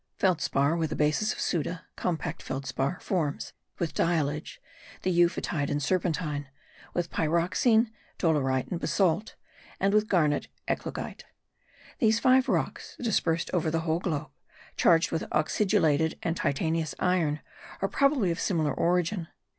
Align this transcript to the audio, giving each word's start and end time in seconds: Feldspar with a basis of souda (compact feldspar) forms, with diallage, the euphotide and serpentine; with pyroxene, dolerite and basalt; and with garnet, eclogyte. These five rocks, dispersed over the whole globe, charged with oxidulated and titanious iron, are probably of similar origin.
Feldspar 0.17 0.75
with 0.75 0.91
a 0.91 0.95
basis 0.95 1.31
of 1.31 1.37
souda 1.37 1.81
(compact 1.95 2.41
feldspar) 2.41 2.97
forms, 3.01 3.53
with 3.77 3.93
diallage, 3.93 4.57
the 5.03 5.11
euphotide 5.15 5.69
and 5.69 5.79
serpentine; 5.79 6.47
with 6.95 7.11
pyroxene, 7.11 7.91
dolerite 8.17 8.71
and 8.71 8.79
basalt; 8.79 9.35
and 9.79 9.93
with 9.93 10.07
garnet, 10.07 10.47
eclogyte. 10.67 11.25
These 11.99 12.17
five 12.19 12.49
rocks, 12.49 12.95
dispersed 12.99 13.51
over 13.53 13.69
the 13.69 13.81
whole 13.81 13.99
globe, 13.99 14.31
charged 14.75 15.11
with 15.11 15.25
oxidulated 15.31 16.17
and 16.23 16.35
titanious 16.35 16.95
iron, 16.97 17.41
are 17.79 17.87
probably 17.87 18.31
of 18.31 18.39
similar 18.39 18.73
origin. 18.73 19.27